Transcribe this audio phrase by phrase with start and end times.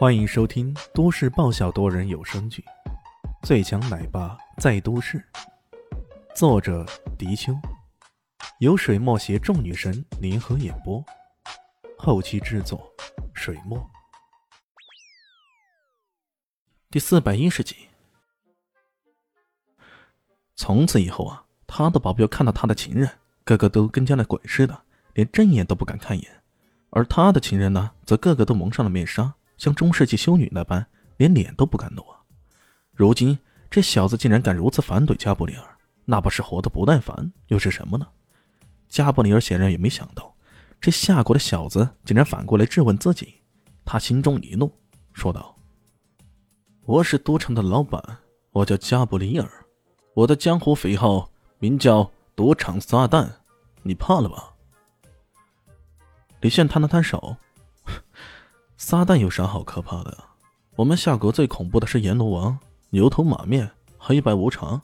[0.00, 2.64] 欢迎收听都市爆笑多人有声剧
[3.46, 5.18] 《最强奶爸在都市》，
[6.34, 6.86] 作者：
[7.18, 7.52] 迪秋，
[8.60, 11.04] 由水墨携众女神联合演播，
[11.98, 12.90] 后期制作：
[13.34, 13.78] 水墨。
[16.90, 17.76] 第四百一十集。
[20.56, 23.06] 从此以后啊，他的保镖看到他的情人，
[23.44, 24.80] 个个都跟见了鬼似的，
[25.12, 26.32] 连正眼都不敢看一眼；
[26.88, 29.34] 而他的情人呢，则个个都蒙上了面纱。
[29.60, 30.84] 像中世纪修女那般，
[31.18, 32.02] 连脸都不敢挪。
[32.94, 33.38] 如今
[33.70, 38.08] 这小子竟然敢如此反怼加布里尔，那不是活得不耐烦，又是什么呢？
[38.88, 40.34] 加布里尔显然也没想到，
[40.80, 43.34] 这夏国的小子竟然反过来质问自己。
[43.84, 44.72] 他心中一怒，
[45.12, 45.54] 说道
[46.86, 48.02] ：“我是赌场的老板，
[48.52, 49.66] 我叫加布里尔，
[50.14, 53.30] 我的江湖匪号名叫赌场撒旦，
[53.82, 54.54] 你怕了吧？”
[56.40, 57.36] 李炫摊了摊手。
[58.80, 60.16] 撒旦有啥好可怕的？
[60.74, 64.80] 我们夏国最恐怖的是阎罗王、牛头马面、黑白无常。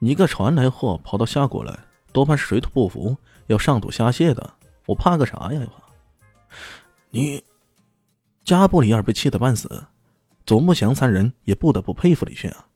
[0.00, 1.78] 你一个传来货跑到夏国来，
[2.12, 4.54] 多半是水土不服，要上赌下泻的。
[4.86, 5.62] 我怕个啥呀？
[7.10, 7.42] 你，
[8.44, 9.84] 加布里尔被气得半死。
[10.44, 12.66] 左木祥三人也不得不佩服李迅啊，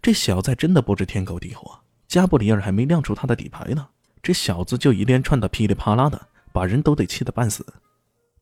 [0.00, 1.78] 这小子真的不知天高地厚啊。
[2.08, 3.86] 加布里尔还没亮出他的底牌呢，
[4.22, 6.18] 这小子就一连串的噼里啪啦的，
[6.54, 7.66] 把人都得气得半死。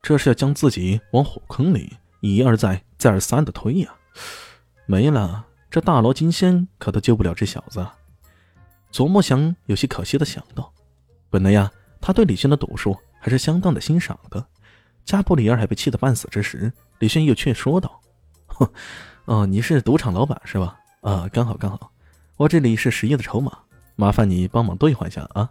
[0.08, 3.94] 这是要将自己往火坑里一而再、再而三的推呀！
[4.86, 7.86] 没了，这大罗金仙可都救不了这小子。
[8.90, 10.72] 左木祥有些可惜的想到。
[11.28, 14.42] 本来呀，他对李轩的赌术还是相当的欣赏的。
[15.04, 18.00] 加布里尔还被气得半死之时，李轩又却说道
[18.48, 18.66] ：“哼，
[19.26, 20.80] 哦，你是赌场老板是吧？
[21.02, 21.92] 啊，刚好刚好，
[22.38, 23.52] 我这里是十亿的筹码，
[23.94, 25.50] 麻烦你帮忙兑换一下啊。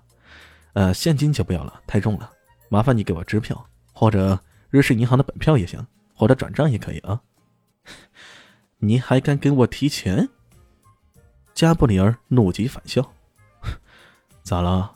[0.73, 2.31] 呃，现金就不要了，太重了，
[2.69, 3.63] 麻烦你给我支票。”
[3.99, 7.21] 或者瑞士银行的本票也行，或者转账也可以啊。
[8.79, 10.29] 你还敢跟我提钱？
[11.53, 13.13] 加布里尔怒极反笑。
[14.43, 14.93] 咋了？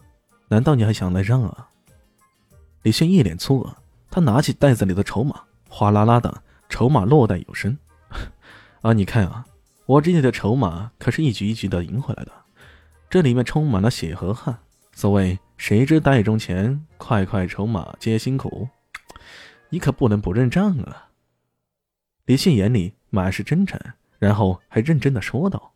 [0.49, 1.69] 难道你还想赖账啊？
[2.83, 3.73] 李轩一脸错愕，
[4.09, 7.77] 他拿起袋子里的筹码，哗啦啦的筹码落袋有声。
[8.81, 9.45] 啊，你看啊，
[9.85, 12.31] 我这里的筹码可是一局一局的赢回来的，
[13.09, 14.57] 这里面充满了血和汗。
[14.93, 18.67] 所谓谁知袋中钱，块块筹码皆辛苦。
[19.71, 21.09] 你可不能不认账啊！
[22.25, 23.79] 李信眼里满是真诚，
[24.19, 25.73] 然后还认真的说道：“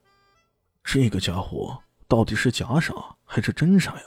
[0.84, 4.06] 这个家伙到底是假傻还是真傻呀？”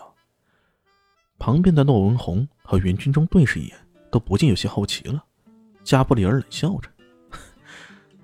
[1.41, 3.79] 旁边的骆文宏和袁军中对视一眼，
[4.11, 5.25] 都不禁有些好奇了。
[5.83, 6.91] 加布里尔冷笑着：“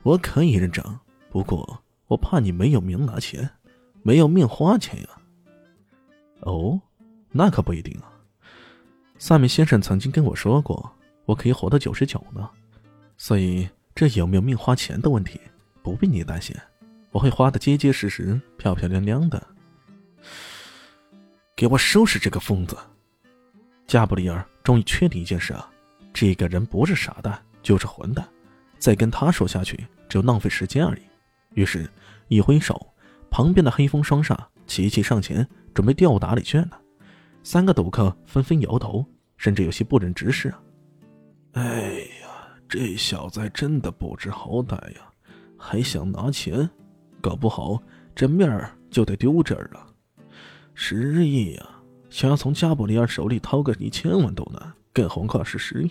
[0.05, 1.01] 我可以认账，
[1.31, 3.49] 不过我怕你没有命拿钱，
[4.03, 5.09] 没有命花钱呀。”
[6.41, 6.79] 哦，
[7.31, 8.13] 那可不一定啊。
[9.19, 10.95] 萨米先生曾经跟我说过。
[11.25, 12.49] 我可以活到九十九呢，
[13.17, 15.41] 所以这有没有命花钱的问题，
[15.83, 16.55] 不必你担心，
[17.11, 19.43] 我会花的结结实实、漂漂亮亮的。
[21.57, 22.77] 给我收拾这个疯子！
[23.87, 25.71] 加布里尔终于确定一件事啊，
[26.13, 28.27] 这个人不是傻蛋就是混蛋，
[28.79, 31.03] 再跟他说下去只有浪费时间而已。
[31.51, 31.89] 于是，
[32.29, 32.93] 一挥手，
[33.31, 34.37] 旁边的黑风双煞
[34.67, 36.77] 齐齐上前，准备吊打李炫呢。
[37.45, 40.61] 三个赌客纷纷摇头，甚至有些不忍直视啊。
[41.54, 42.28] 哎呀，
[42.69, 45.00] 这小子真的不知好歹呀，
[45.56, 46.69] 还想拿钱，
[47.20, 47.81] 搞不好
[48.15, 49.87] 这面儿就得丢这儿了。
[50.75, 51.66] 十亿呀，
[52.10, 55.91] 想要从加布里尔手里掏个一千万都难，更何况是十亿？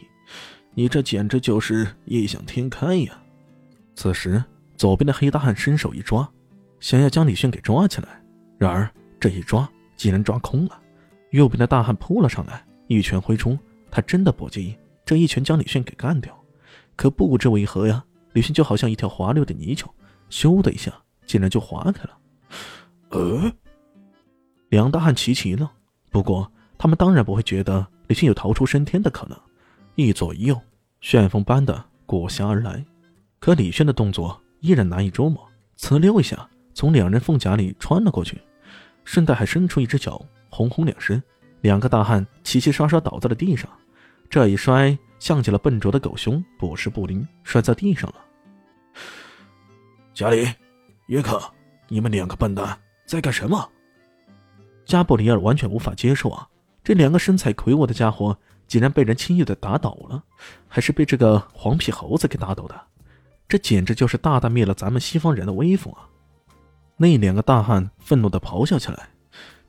[0.73, 3.17] 你这简直就是异想天开呀！
[3.95, 4.43] 此时，
[4.75, 6.29] 左边的黑大汉伸手一抓，
[6.81, 8.21] 想要将李迅给抓起来，
[8.57, 10.77] 然而这一抓竟然抓空了。
[11.31, 13.57] 右边的大汉扑了上来，一拳挥出，
[13.89, 14.75] 他真的不介意
[15.15, 16.37] 一拳将李炫给干掉，
[16.95, 18.03] 可不知为何呀，
[18.33, 19.89] 李炫就好像一条滑溜的泥鳅，
[20.29, 20.93] 咻的一下，
[21.25, 22.17] 竟然就滑开了。
[23.09, 23.51] 呃，
[24.69, 25.71] 两大汉齐齐了。
[26.09, 29.37] 不过他们当然不会觉得李迅有逃出升天的可能，
[29.95, 30.59] 一左一右，
[31.01, 32.83] 旋风般的裹挟而来。
[33.39, 35.43] 可李炫的动作依然难以捉摸，
[35.77, 38.41] 呲溜一下从两人凤甲里穿了过去，
[39.03, 41.21] 顺带还伸出一只脚，轰轰两声，
[41.61, 43.69] 两个大汉齐齐刷刷倒在了地上。
[44.33, 48.15] 这一摔，像极了笨拙的狗熊，不失不灵，摔在地上了。
[50.11, 50.51] 加里，
[51.05, 51.39] 约克，
[51.87, 52.75] 你们两个笨蛋
[53.05, 53.69] 在干什么？
[54.85, 56.49] 加布里尔完全无法接受啊！
[56.83, 58.35] 这两个身材魁梧的家伙，
[58.65, 60.23] 竟然被人轻易的打倒了，
[60.67, 62.81] 还是被这个黄皮猴子给打倒的，
[63.47, 66.09] 这简直就是大大灭了咱们西方人的威风啊！
[66.97, 69.09] 那两个大汉愤怒的咆哮起来，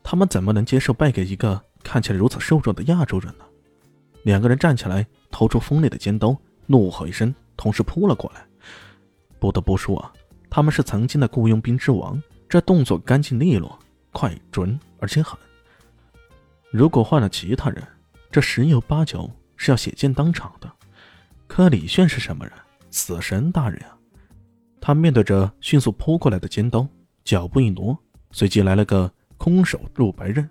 [0.02, 3.44] 他们怎么能接受败给一个看起来如此瘦弱的亚洲人呢？
[4.24, 6.36] 两个人站起来，掏出锋利的尖刀，
[6.66, 8.44] 怒吼一声，同时扑了过来，
[9.38, 10.12] 不得不说啊，
[10.50, 13.78] 他们是曾经的雇佣兵之王，这动作干净利落、
[14.12, 15.38] 快准而且狠。
[16.70, 17.82] 如果换了其他人，
[18.30, 20.70] 这十有八九是要血溅当场的。
[21.46, 22.52] 可李炫是什么人？
[22.90, 23.98] 死神大人啊！
[24.80, 26.86] 他面对着迅速扑过来的尖刀，
[27.24, 27.96] 脚步一挪，
[28.30, 30.48] 随即来了个空手入白刃。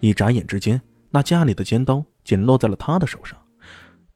[0.00, 0.80] 一眨眼之间，
[1.10, 3.38] 那家里的尖刀紧落在了他的手上。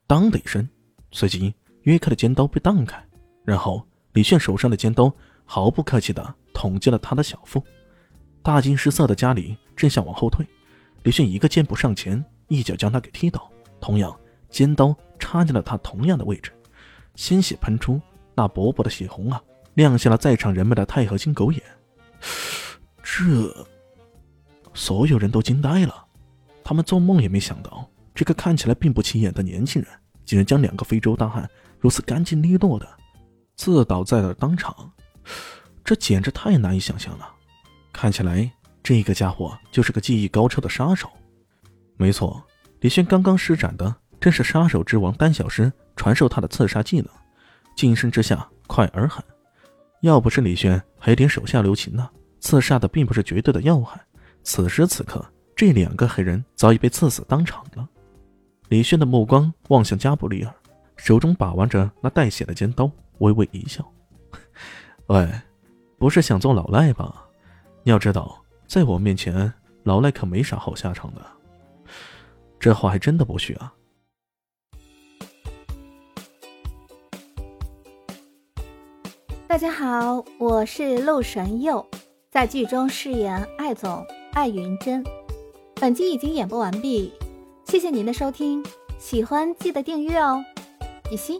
[0.06, 0.68] 当的一声，
[1.12, 3.02] 随即约克的尖刀被荡开，
[3.44, 5.12] 然后李炫手上的尖刀
[5.44, 7.62] 毫不客气地捅进了他的小腹。
[8.42, 10.46] 大惊失色的家里正想往后退，
[11.02, 13.50] 李炫一个箭步上前，一脚将他给踢倒，
[13.80, 14.18] 同样
[14.48, 16.50] 尖刀插进了他同样的位置，
[17.14, 18.00] 鲜血喷出，
[18.34, 19.42] 那薄薄的血红啊，
[19.74, 21.62] 亮瞎了在场人们的钛合金狗眼。
[23.02, 23.66] 这，
[24.72, 26.06] 所有人都惊呆了，
[26.64, 27.88] 他们做梦也没想到。
[28.18, 29.88] 这个看起来并不起眼的年轻人，
[30.24, 31.48] 竟然将两个非洲大汉
[31.78, 32.84] 如此干净利落的
[33.54, 34.90] 刺倒在了当场，
[35.84, 37.30] 这简直太难以想象了。
[37.92, 38.50] 看起来
[38.82, 41.08] 这个家伙就是个技艺高超的杀手。
[41.96, 42.44] 没错，
[42.80, 47.08] 李轩刚刚施展的正是杀手之王丹小师传授他的刺杀技能，
[47.76, 49.24] 近身之下快而狠。
[50.00, 52.10] 要不是李轩还有点手下留情呢，
[52.40, 54.00] 刺杀的并不是绝对的要害。
[54.42, 55.24] 此时此刻，
[55.54, 57.88] 这两个黑人早已被刺死当场了。
[58.68, 60.54] 李轩的目光望向加布里尔，
[60.96, 63.82] 手中把玩着那带血的尖刀，微微一笑
[65.08, 65.26] ：“喂，
[65.96, 67.26] 不是想做老赖吧？
[67.82, 69.50] 你要知道，在我面前，
[69.84, 71.22] 老赖可没啥好下场的。”
[72.60, 73.72] 这话还真的不虚啊。
[79.46, 81.82] 大家好，我是陆神佑，
[82.30, 85.02] 在剧中饰演艾总艾云珍。
[85.76, 87.10] 本集已经演播完毕。
[87.68, 88.64] 谢谢您的收听，
[88.98, 90.42] 喜欢记得订阅哦，
[91.08, 91.38] 比心。